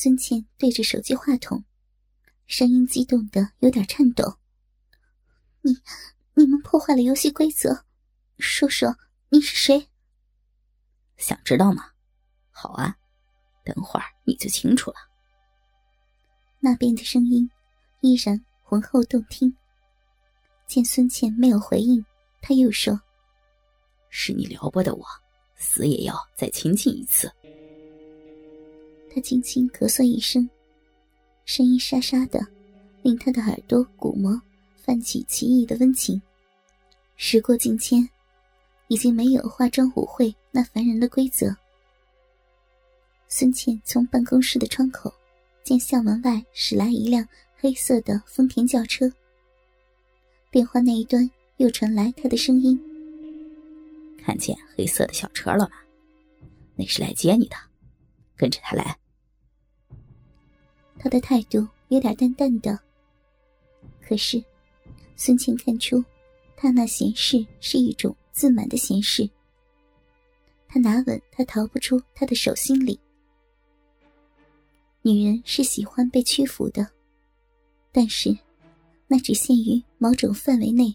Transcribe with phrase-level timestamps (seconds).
[0.00, 1.64] 孙茜对着手机话筒，
[2.46, 4.38] 声音激动的有点颤抖
[5.60, 5.76] ：“你，
[6.34, 7.82] 你们破坏了游戏规则，
[8.38, 8.96] 说说
[9.28, 9.88] 你是谁？
[11.16, 11.82] 想知道吗？
[12.52, 12.96] 好啊，
[13.64, 14.96] 等会儿你就清楚了。”
[16.62, 17.50] 那边的声音
[18.00, 19.52] 依然浑厚动听。
[20.68, 22.04] 见孙倩没有回应，
[22.40, 23.00] 他又说
[24.10, 25.04] ：“是你撩拨的我，
[25.56, 27.28] 死也要再亲近一次。”
[29.12, 30.48] 他轻轻咳嗽一声，
[31.44, 32.46] 声音沙沙的，
[33.02, 34.40] 令他的耳朵鼓膜
[34.76, 36.20] 泛起奇异的温情。
[37.16, 38.08] 时过境迁，
[38.86, 41.54] 已经没有化妆舞会那烦人的规则。
[43.28, 45.12] 孙茜从办公室的窗口，
[45.64, 49.10] 见校门外驶来一辆黑色的丰田轿车。
[50.50, 52.80] 电话那一端又传来他的声音
[54.24, 55.76] ：“看见黑色的小车了吗？
[56.74, 57.56] 那是来接你的，
[58.38, 58.96] 跟着他来。”
[60.98, 62.78] 他的态度有点淡淡的，
[64.00, 64.42] 可是
[65.16, 66.02] 孙茜看出
[66.56, 69.28] 他那闲适是一种自满的闲适。
[70.66, 72.98] 他拿稳他逃不出他的手心里。
[75.02, 76.88] 女人是喜欢被屈服的，
[77.92, 78.34] 但是。
[79.10, 80.94] 那只限于某种范围内。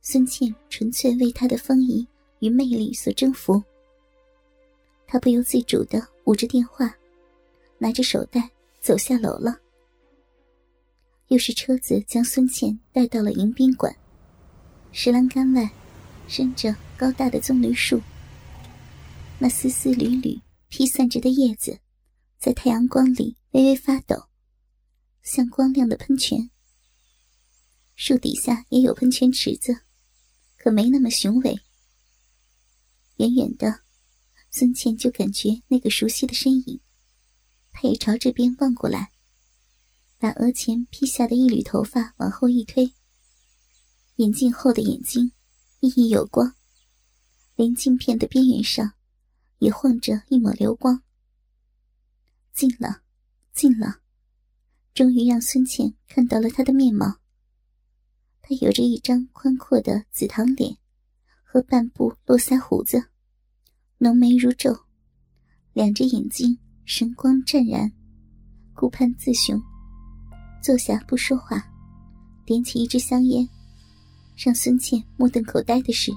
[0.00, 3.62] 孙茜纯粹为他的风仪与魅力所征服。
[5.12, 6.90] 他不由自主的捂着电话，
[7.76, 9.60] 拿着手袋走下楼了。
[11.28, 13.94] 又是车子将孙茜带到了迎宾馆。
[14.90, 15.70] 石栏杆外，
[16.28, 18.00] 伸着高大的棕榈树。
[19.38, 20.40] 那丝丝缕缕
[20.70, 21.78] 披散着的叶子，
[22.38, 24.16] 在太阳光里微微发抖，
[25.22, 26.48] 像光亮的喷泉。
[27.96, 29.80] 树底下也有喷泉池子，
[30.56, 31.60] 可没那么雄伟。
[33.18, 33.81] 远远的，
[34.54, 36.78] 孙茜就感觉那个熟悉的身影，
[37.72, 39.10] 他也朝这边望过来，
[40.18, 42.92] 把额前披下的一缕头发往后一推。
[44.16, 45.32] 眼镜后的眼睛
[45.80, 46.54] 熠熠有光，
[47.56, 48.92] 连镜片的边缘上
[49.58, 51.02] 也晃着一抹流光。
[52.52, 53.00] 近了，
[53.54, 54.00] 近了，
[54.92, 57.20] 终于让孙茜看到了他的面貌。
[58.42, 60.76] 他有着一张宽阔的紫堂脸，
[61.42, 63.11] 和半部络腮胡子，
[64.02, 64.76] 浓眉如皱，
[65.74, 67.88] 两只眼睛神光湛然，
[68.74, 69.62] 顾盼自雄。
[70.60, 71.64] 坐下不说话，
[72.44, 73.48] 点起一支香烟。
[74.36, 76.10] 让孙茜目瞪口呆的是，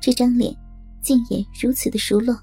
[0.00, 0.52] 这张脸
[1.00, 2.36] 竟也如此的熟络。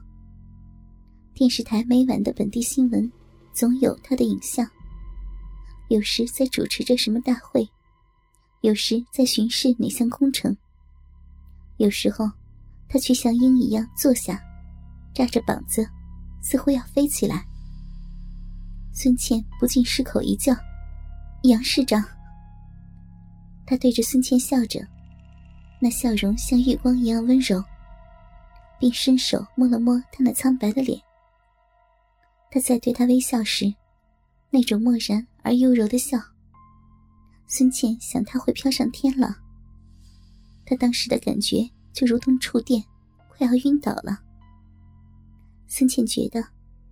[1.33, 3.11] 电视台每晚的本地新闻，
[3.51, 4.65] 总有他的影像。
[5.89, 7.67] 有时在主持着什么大会。
[8.61, 10.55] 有时在巡视哪项工程，
[11.79, 12.31] 有时候
[12.89, 14.41] 他却像鹰一样坐下，
[15.13, 15.87] 扎着膀子，
[16.41, 17.45] 似乎要飞起来。
[18.93, 20.55] 孙茜不禁失口一叫
[21.43, 22.03] ：“杨市长！”
[23.67, 24.79] 他对着孙茜笑着，
[25.79, 27.63] 那笑容像月光一样温柔，
[28.79, 30.99] 并伸手摸了摸他那苍白的脸。
[32.49, 33.71] 他在对他微笑时，
[34.49, 36.17] 那种漠然而幽柔的笑。
[37.45, 39.35] 孙茜想，他会飘上天了。
[40.65, 42.83] 他当时的感觉就如同触电，
[43.27, 44.19] 快要晕倒了。
[45.65, 46.39] 孙茜觉得，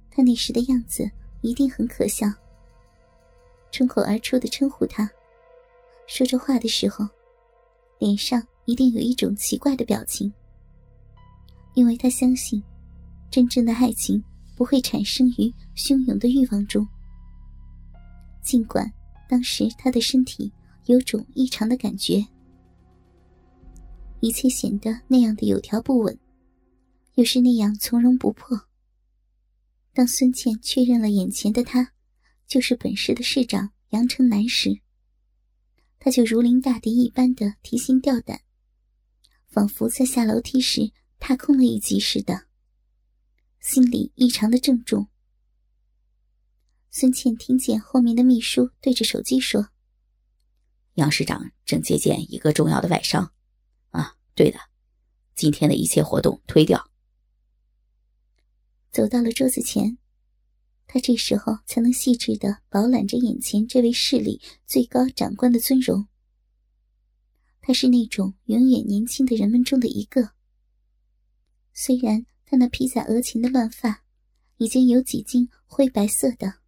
[0.10, 1.08] 他那时的样子
[1.42, 2.26] 一定很可笑。
[3.72, 5.08] 冲口而出的称呼他，
[6.08, 7.08] 说着话的时候，
[8.00, 10.34] 脸上一定有一种奇怪的表情。
[11.76, 12.64] 因为他相信，
[13.30, 14.24] 真正的爱情
[14.56, 16.84] 不会产生于汹涌的欲望中。
[18.42, 18.92] 尽管。
[19.28, 20.54] 当时他的身体
[20.86, 22.24] 有种异常的感觉，
[24.26, 26.18] 一切显得那样的有条不紊，
[27.14, 28.60] 又是那样从容不迫。
[29.94, 31.94] 当孙茜确认了眼前的他
[32.48, 34.82] 就是本市的市长杨成南时，
[36.00, 38.42] 他就如临大敌一般的提心吊胆，
[39.48, 42.48] 仿佛在下楼梯时踏空了一级似的，
[43.60, 45.08] 心里异常的郑重。
[46.90, 49.70] 孙茜听见后面的秘书对着手机说
[50.96, 53.32] ：“杨市长正接见一个重要的外商，
[54.36, 54.60] 对的，
[55.34, 56.92] 今天的一切活动推掉。”
[58.92, 59.98] 走到了桌子前，
[60.86, 66.08] 他这时候才能细致的饱览着眼前这位市里最高长官的尊容。
[67.62, 70.32] 他是那种永远年轻的人们中的一个，
[71.74, 74.04] 虽然他那披在额前的乱发
[74.58, 76.60] 已经有几茎灰白色的。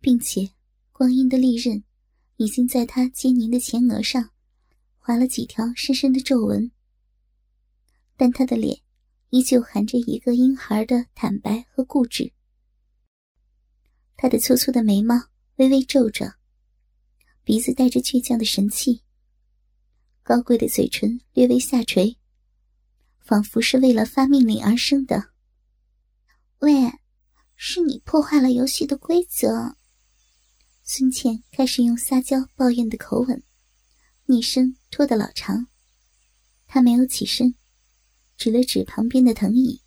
[0.00, 0.52] 并且，
[0.92, 1.82] 光阴的利刃
[2.36, 4.30] 已经在他坚凝的前额上
[5.06, 6.72] 划了几条深深的皱纹，
[8.16, 8.80] 但他的脸
[9.30, 12.32] 依旧含着一个婴孩的坦白和固执。
[14.16, 15.14] 他的粗粗的眉毛
[15.58, 16.34] 微微皱着，
[17.44, 19.04] 鼻子带着倔强的神气，
[20.24, 22.16] 高贵的嘴唇略微下垂，
[23.20, 25.30] 仿佛是为了发命令而生的。
[26.58, 26.72] 喂，
[27.54, 29.76] 是你破坏了游戏的规则。
[30.82, 33.44] 孙茜开始用撒娇抱怨的口吻，
[34.24, 35.66] 昵声拖得老长。
[36.66, 37.54] 他没有起身，
[38.38, 39.82] 指了指旁边的藤椅。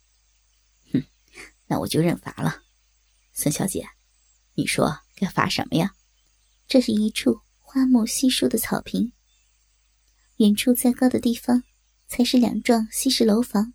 [0.93, 1.03] 哼，
[1.65, 2.61] 那我就认罚了。
[3.33, 3.89] 孙小姐，
[4.53, 5.95] 你说该罚什么呀？
[6.67, 9.11] 这是一处花木稀疏的草坪，
[10.37, 11.63] 远处再高的地方，
[12.05, 13.73] 才是两幢西式楼房。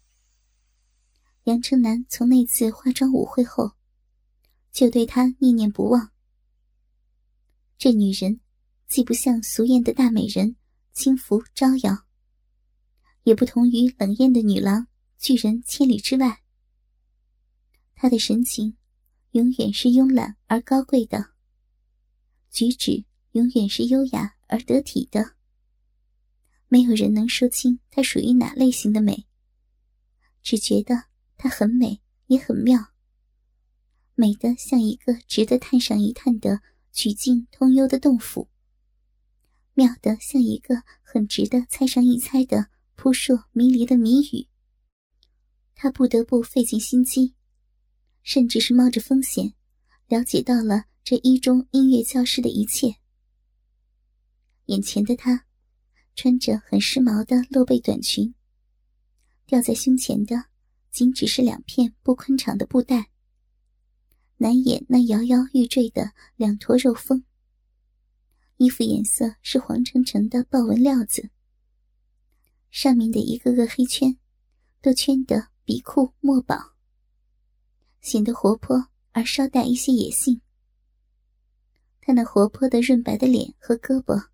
[1.46, 3.72] 杨成南从那次化妆舞会后，
[4.70, 6.12] 就对她念念不忘。
[7.76, 8.38] 这女人，
[8.86, 10.54] 既不像俗艳的大美人
[10.94, 12.06] 轻浮招摇，
[13.24, 14.86] 也不同于冷艳的女郎
[15.18, 16.42] 拒人千里之外。
[17.94, 18.76] 她的神情，
[19.32, 21.32] 永远是慵懒而高贵的；
[22.50, 25.34] 举止永远是优雅而得体的。
[26.68, 29.26] 没有人能说清她属于哪类型的美，
[30.42, 31.04] 只觉得。
[31.36, 32.92] 她很美，也很妙，
[34.14, 38.48] 美得像一个值得探上一探的曲径通幽的洞府，
[39.74, 44.48] 妙得像一个很值得猜上一猜的扑朔迷离的谜语。
[45.74, 47.34] 他不得不费尽心机，
[48.22, 49.54] 甚至是冒着风险，
[50.06, 52.96] 了解到了这一中音乐教室的一切。
[54.66, 55.44] 眼前的他，
[56.16, 58.34] 穿着很时髦的露背短裙，
[59.46, 60.46] 吊在胸前的。
[60.90, 63.10] 仅只是两片不宽敞的布带，
[64.36, 67.24] 难掩那摇摇欲坠的两坨肉峰。
[68.56, 71.30] 衣服颜色是黄澄澄的豹纹料子，
[72.70, 74.16] 上面的一个个黑圈，
[74.80, 76.76] 都圈得比酷莫宝，
[78.00, 80.40] 显得活泼而稍带一些野性。
[82.00, 84.28] 他那活泼的润白的脸和胳膊，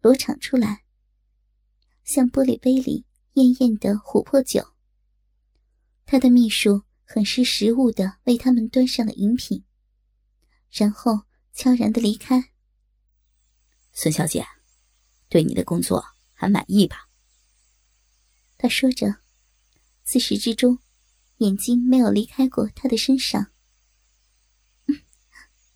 [0.00, 0.82] 裸敞出来，
[2.02, 4.74] 像玻璃杯里艳艳的琥珀酒。
[6.06, 9.62] 他的秘书很识时务的为他们端上了饮品，
[10.70, 11.20] 然后
[11.52, 12.50] 悄然的离开。
[13.92, 14.46] 孙小姐，
[15.28, 17.08] 对你的工作还满意吧？
[18.56, 19.16] 他说着，
[20.02, 20.78] 自始至终，
[21.38, 23.52] 眼睛没有离开过他的身上。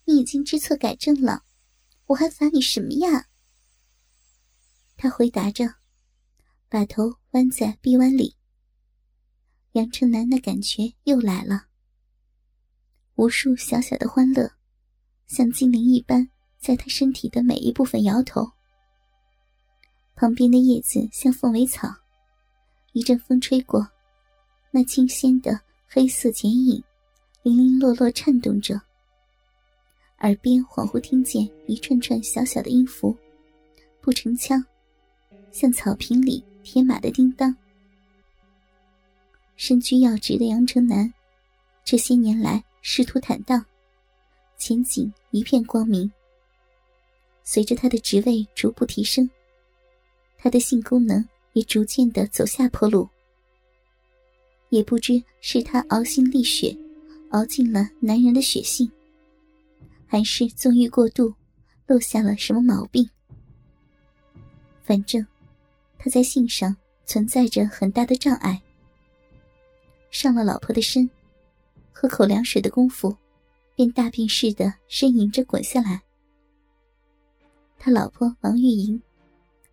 [0.06, 1.44] 你已经知错改正了，
[2.06, 3.28] 我还罚你什么呀？
[4.96, 5.76] 他回答着，
[6.68, 8.36] 把头弯在臂弯里。
[9.72, 11.68] 杨成南的感觉又来了，
[13.14, 14.52] 无数小小的欢乐，
[15.26, 16.30] 像精灵一般，
[16.64, 18.50] 在他身体的每一部分摇头。
[20.16, 21.94] 旁边的叶子像凤尾草，
[22.94, 23.86] 一阵风吹过，
[24.70, 26.82] 那清鲜的黑色剪影，
[27.42, 28.80] 零零落落颤动着。
[30.20, 33.14] 耳边恍惚听见一串串小小的音符，
[34.00, 34.64] 不成腔，
[35.52, 37.54] 像草坪里铁马的叮当。
[39.56, 41.12] 身居要职的杨成南，
[41.84, 43.62] 这些年来仕途坦荡，
[44.56, 46.10] 前景一片光明。
[47.44, 49.28] 随着他的职位逐步提升，
[50.38, 53.08] 他的性功能也逐渐的走下坡路。
[54.70, 56.76] 也不知是他熬心沥血，
[57.30, 58.90] 熬尽了男人的血性，
[60.06, 61.32] 还是纵欲过度，
[61.86, 63.08] 落下了什么毛病。
[64.82, 65.24] 反正，
[65.98, 66.74] 他在性上
[67.06, 68.60] 存在着很大的障碍。
[70.10, 71.08] 上了老婆的身，
[71.92, 73.14] 喝口凉水的功夫，
[73.76, 76.02] 便大便似的呻吟着滚下来。
[77.84, 78.98] 他老婆王玉莹，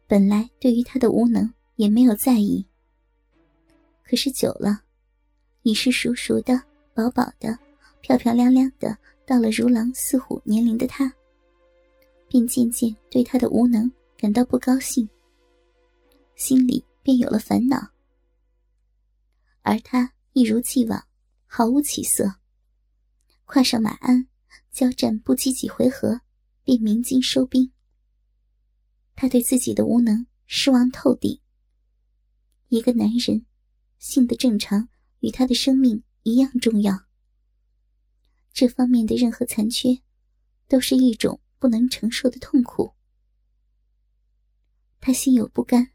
[0.06, 2.66] 本来对于他的无能也没有在意。
[4.04, 4.82] 可是久了，
[5.62, 6.62] 已是熟熟的、
[6.94, 7.58] 饱饱的、
[8.02, 11.10] 漂漂亮亮的，到了如狼似虎年龄的他，
[12.28, 15.08] 便渐渐对他的无能感到不高兴，
[16.36, 17.92] 心里便有了烦恼，
[19.62, 20.12] 而他。
[20.34, 21.02] 一如既往，
[21.46, 22.36] 毫无起色。
[23.46, 24.28] 跨上马鞍，
[24.70, 26.20] 交战不积几回合，
[26.66, 27.72] 便鸣金收兵。
[29.16, 31.40] 他对自己的无能失望透顶。
[32.70, 33.46] 一个男人，
[34.00, 34.90] 性的正常
[35.20, 37.06] 与他的生命一样重要。
[38.54, 40.02] 这方面的任何残缺，
[40.68, 42.94] 都是一种不能承受的痛苦。
[45.00, 45.92] 他心有不甘。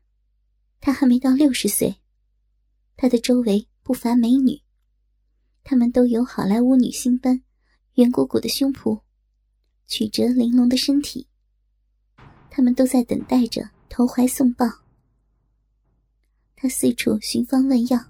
[0.80, 1.96] 他还没到六十岁，
[2.96, 3.68] 他的周围。
[3.86, 4.60] 不乏美女，
[5.62, 7.40] 她们都有好莱坞女星般
[7.94, 9.00] 圆鼓鼓的胸脯，
[9.86, 11.28] 曲折玲珑的身体。
[12.56, 14.66] 他们都在等待着投怀送抱。
[16.56, 18.02] 他四处寻方问药，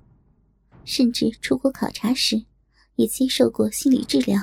[0.85, 2.47] 甚至出国考察时，
[2.95, 4.41] 也接受过心理治疗。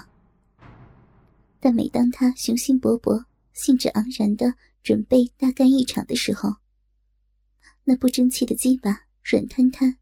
[1.62, 6.54] 但每当他雄心勃勃、兴致盎然的准备大干一场的时候，
[7.86, 9.96] 那不争气的鸡巴软瘫瘫，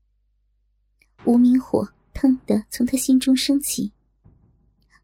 [1.26, 3.94] 无名火腾的从他心中升起。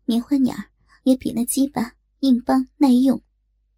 [0.06, 0.56] 棉花鸟
[1.04, 3.22] 也比那鸡巴硬邦耐用。